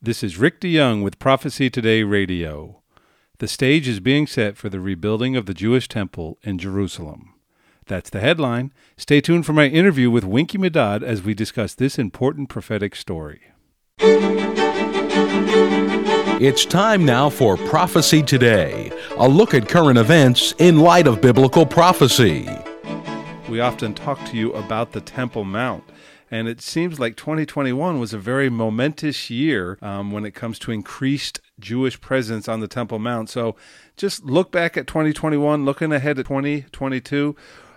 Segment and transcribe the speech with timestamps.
[0.00, 2.82] This is Rick DeYoung with Prophecy Today Radio.
[3.38, 7.34] The stage is being set for the rebuilding of the Jewish temple in Jerusalem.
[7.88, 8.72] That's the headline.
[8.96, 13.40] Stay tuned for my interview with Winky Medad as we discuss this important prophetic story.
[16.40, 21.66] It's time now for Prophecy Today, a look at current events in light of biblical
[21.66, 22.48] prophecy.
[23.48, 25.84] We often talk to you about the Temple Mount
[26.30, 30.72] and it seems like 2021 was a very momentous year um, when it comes to
[30.72, 33.30] increased Jewish presence on the Temple Mount.
[33.30, 33.56] So
[33.96, 37.34] just look back at 2021, looking ahead at 2022.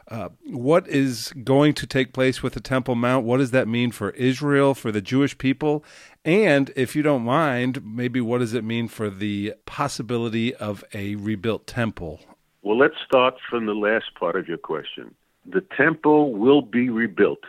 [0.09, 3.25] Uh, what is going to take place with the Temple Mount?
[3.25, 5.85] What does that mean for Israel, for the Jewish people?
[6.25, 11.15] And if you don't mind, maybe what does it mean for the possibility of a
[11.15, 12.19] rebuilt temple?
[12.61, 15.15] Well, let's start from the last part of your question.
[15.45, 17.43] The temple will be rebuilt.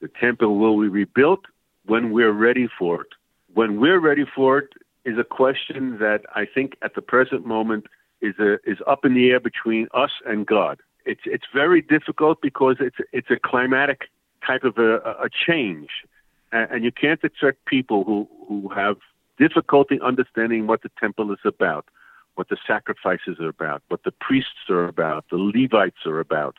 [0.00, 1.40] The temple will be rebuilt
[1.86, 3.08] when we're ready for it.
[3.54, 4.68] When we're ready for it
[5.04, 7.86] is a question that I think at the present moment
[8.20, 10.80] is a, is up in the air between us and God.
[11.06, 14.02] It's it's very difficult because it's it's a climatic
[14.46, 15.88] type of a, a change,
[16.52, 18.96] and, you can't expect people who who have
[19.38, 21.86] difficulty understanding what the temple is about,
[22.34, 26.56] what the sacrifices are about, what the priests are about, the Levites are about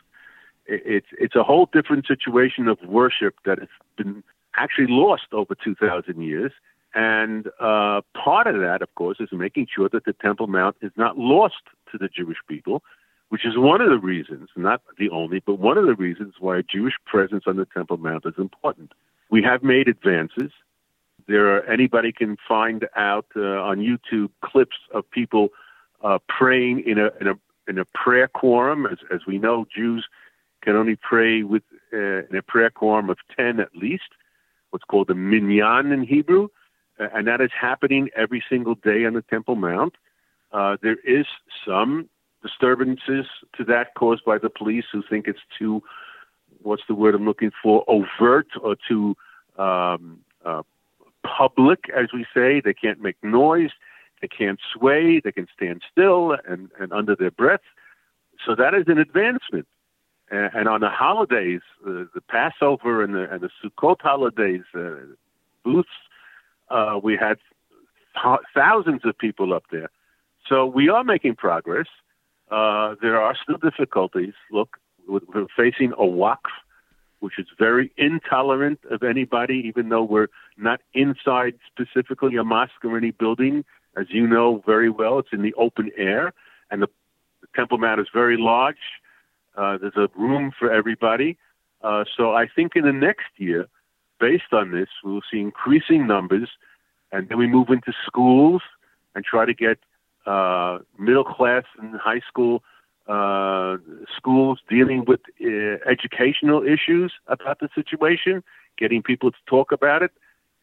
[0.70, 4.22] it's it's a whole different situation of worship that has been
[4.56, 6.52] actually lost over 2,000 years.
[6.94, 10.90] And uh, part of that, of course, is making sure that the Temple Mount is
[10.96, 11.62] not lost
[11.92, 12.82] to the Jewish people,
[13.28, 16.58] which is one of the reasons, not the only, but one of the reasons why
[16.58, 18.92] a Jewish presence on the Temple Mount is important.
[19.30, 20.50] We have made advances.
[21.28, 25.50] There are anybody can find out uh, on YouTube clips of people
[26.02, 27.34] uh, praying in a in a
[27.68, 28.86] in a prayer quorum.
[28.86, 30.08] As as we know, Jews
[30.62, 34.10] can only pray with uh, in a prayer quorum of 10 at least,
[34.70, 36.48] what's called the minyan in Hebrew,
[36.98, 39.94] uh, and that is happening every single day on the Temple Mount.
[40.52, 41.26] Uh, there is
[41.66, 42.08] some
[42.42, 45.82] disturbances to that caused by the police who think it's too,
[46.62, 49.16] what's the word I'm looking for, overt or too
[49.58, 50.62] um, uh,
[51.24, 52.60] public, as we say.
[52.60, 53.70] They can't make noise,
[54.20, 57.60] they can't sway, they can stand still and, and under their breath.
[58.46, 59.66] So that is an advancement.
[60.30, 64.90] And, and on the holidays, uh, the Passover and the, and the Sukkot holidays, uh,
[65.64, 65.88] booths,
[66.70, 67.38] uh, we had
[68.22, 69.90] th- thousands of people up there.
[70.48, 71.86] So we are making progress.
[72.50, 74.34] Uh, there are still difficulties.
[74.50, 76.38] Look, we're facing a waqf,
[77.20, 82.96] which is very intolerant of anybody, even though we're not inside specifically a mosque or
[82.96, 83.64] any building.
[83.96, 86.32] As you know very well, it's in the open air,
[86.70, 86.88] and the,
[87.40, 88.76] the Temple Mount is very large.
[89.60, 91.36] Uh, there's a room for everybody.
[91.82, 93.68] Uh, so I think in the next year,
[94.18, 96.48] based on this, we'll see increasing numbers,
[97.12, 98.62] and then we move into schools
[99.14, 99.78] and try to get
[100.24, 102.62] uh, middle class and high school
[103.06, 103.76] uh,
[104.16, 108.42] schools dealing with uh, educational issues about the situation,
[108.78, 110.12] getting people to talk about it,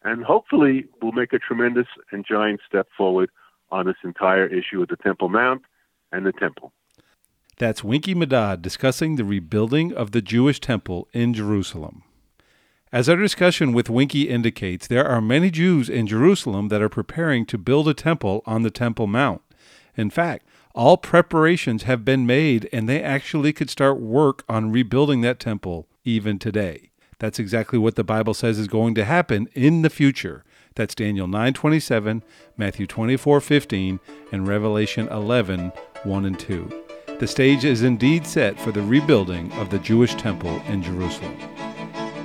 [0.04, 3.30] and hopefully we'll make a tremendous and giant step forward
[3.70, 5.62] on this entire issue of the Temple Mount
[6.12, 6.72] and the Temple.
[7.60, 12.04] That's Winky Medad discussing the rebuilding of the Jewish temple in Jerusalem.
[12.92, 17.48] As our discussion with Winky indicates, there are many Jews in Jerusalem that are preparing
[17.48, 19.42] to build a temple on the Temple Mount.
[19.96, 20.46] In fact,
[20.76, 25.88] all preparations have been made and they actually could start work on rebuilding that temple
[26.06, 26.92] even today.
[27.18, 30.44] That's exactly what the Bible says is going to happen in the future.
[30.76, 32.22] That's Daniel 9:27,
[32.56, 34.00] Matthew 24:15,
[34.32, 35.72] and Revelation 11,
[36.04, 36.87] 1 and 2.
[37.20, 41.36] The stage is indeed set for the rebuilding of the Jewish temple in Jerusalem.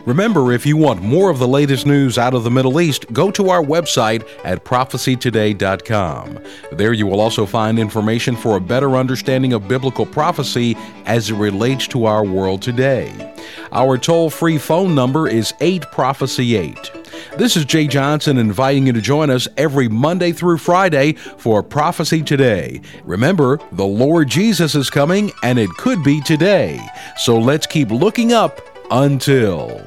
[0.05, 3.31] Remember, if you want more of the latest news out of the Middle East, go
[3.31, 6.41] to our website at prophecytoday.com.
[6.73, 10.77] There you will also find information for a better understanding of biblical prophecy
[11.07, 13.35] as it relates to our world today.
[13.71, 17.02] Our toll free phone number is 8 Prophecy 8.
[17.37, 22.23] This is Jay Johnson inviting you to join us every Monday through Friday for Prophecy
[22.23, 22.81] Today.
[23.05, 26.81] Remember, the Lord Jesus is coming and it could be today.
[27.17, 28.61] So let's keep looking up
[28.91, 29.83] until.